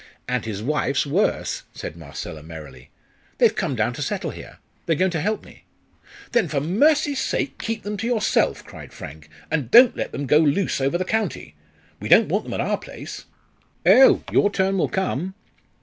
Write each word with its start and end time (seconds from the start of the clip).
"And 0.27 0.45
his 0.45 0.63
wife's 0.63 1.05
worse," 1.05 1.61
said 1.75 1.95
Marcella, 1.95 2.41
merrily. 2.41 2.89
"They've 3.37 3.53
come 3.55 3.75
down 3.75 3.93
to 3.93 4.01
settle 4.01 4.31
here. 4.31 4.57
They're 4.87 4.95
going 4.95 5.11
to 5.11 5.21
help 5.21 5.45
me." 5.45 5.65
"Then 6.31 6.47
for 6.47 6.59
mercy's 6.59 7.19
sake 7.19 7.59
keep 7.59 7.83
them 7.83 7.97
to 7.97 8.07
yourself," 8.07 8.65
cried 8.65 8.93
Frank, 8.93 9.29
"and 9.51 9.69
don't 9.69 9.95
let 9.95 10.11
them 10.11 10.25
go 10.25 10.39
loose 10.39 10.81
over 10.81 10.97
the 10.97 11.05
county. 11.05 11.53
We 11.99 12.09
don't 12.09 12.29
want 12.29 12.45
them 12.45 12.53
at 12.55 12.61
our 12.61 12.79
place." 12.79 13.25
"Oh! 13.85 14.23
your 14.31 14.49
turn 14.49 14.79
will 14.79 14.89
come. 14.89 15.35